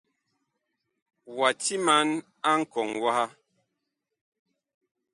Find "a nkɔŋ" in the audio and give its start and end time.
2.49-2.89